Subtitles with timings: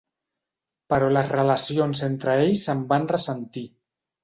[0.93, 3.67] Però les relacions entre ells se'n van ressentir.